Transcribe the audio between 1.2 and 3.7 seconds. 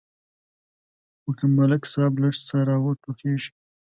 خو که ملک صاحب لږ څه را وټوخېږي.